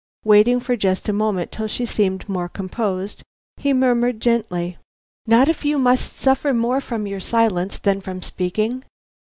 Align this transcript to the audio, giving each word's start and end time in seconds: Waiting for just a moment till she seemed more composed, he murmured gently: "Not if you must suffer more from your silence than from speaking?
Waiting 0.25 0.59
for 0.59 0.75
just 0.75 1.07
a 1.09 1.13
moment 1.13 1.51
till 1.51 1.67
she 1.67 1.85
seemed 1.85 2.27
more 2.27 2.49
composed, 2.49 3.21
he 3.57 3.71
murmured 3.71 4.19
gently: 4.19 4.77
"Not 5.27 5.47
if 5.47 5.63
you 5.63 5.77
must 5.77 6.19
suffer 6.19 6.55
more 6.55 6.81
from 6.81 7.05
your 7.05 7.19
silence 7.19 7.77
than 7.77 8.01
from 8.01 8.23
speaking? 8.23 8.83